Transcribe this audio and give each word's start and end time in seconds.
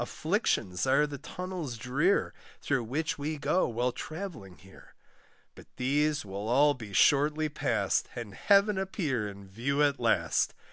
Afflictions 0.00 0.84
are 0.84 1.06
the 1.06 1.16
tunnels 1.16 1.76
drear, 1.78 2.34
Through 2.60 2.82
which 2.82 3.20
we 3.20 3.38
go 3.38 3.68
while 3.68 3.92
travelling 3.92 4.58
here; 4.58 4.96
But 5.54 5.68
these 5.76 6.24
will 6.24 6.48
all 6.48 6.74
be 6.74 6.92
shortly 6.92 7.48
past, 7.48 8.08
And 8.16 8.34
heaven 8.34 8.78
appear 8.78 9.28
in 9.28 9.46
view 9.46 9.84
at 9.84 10.00
last. 10.00 10.54